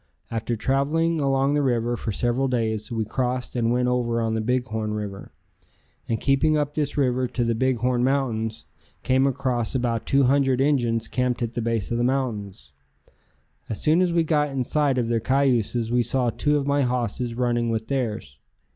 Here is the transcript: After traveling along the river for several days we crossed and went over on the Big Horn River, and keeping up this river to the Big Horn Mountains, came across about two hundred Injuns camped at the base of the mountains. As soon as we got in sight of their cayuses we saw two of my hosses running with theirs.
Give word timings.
After 0.31 0.55
traveling 0.55 1.19
along 1.19 1.53
the 1.53 1.61
river 1.61 1.95
for 1.95 2.11
several 2.11 2.47
days 2.47 2.91
we 2.91 3.05
crossed 3.05 3.55
and 3.55 3.71
went 3.71 3.87
over 3.87 4.19
on 4.19 4.33
the 4.33 4.41
Big 4.41 4.65
Horn 4.65 4.95
River, 4.95 5.31
and 6.09 6.19
keeping 6.19 6.57
up 6.57 6.73
this 6.73 6.97
river 6.97 7.27
to 7.27 7.43
the 7.43 7.53
Big 7.53 7.77
Horn 7.77 8.03
Mountains, 8.03 8.65
came 9.03 9.27
across 9.27 9.75
about 9.75 10.07
two 10.07 10.23
hundred 10.23 10.59
Injuns 10.59 11.07
camped 11.07 11.43
at 11.43 11.53
the 11.53 11.61
base 11.61 11.91
of 11.91 11.99
the 11.99 12.03
mountains. 12.03 12.71
As 13.69 13.79
soon 13.79 14.01
as 14.01 14.11
we 14.11 14.23
got 14.23 14.49
in 14.49 14.63
sight 14.63 14.97
of 14.97 15.07
their 15.07 15.19
cayuses 15.19 15.91
we 15.91 16.01
saw 16.01 16.31
two 16.31 16.57
of 16.57 16.65
my 16.65 16.81
hosses 16.81 17.35
running 17.35 17.69
with 17.69 17.87
theirs. 17.87 18.39